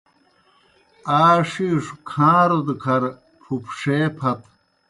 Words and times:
آ 1.21 1.21
ݜِیݜوْ 1.49 1.95
کھاݩرود 2.09 2.67
کھر 2.83 3.01
پُھپݜے 3.41 3.99
پھت۔ 4.17 4.41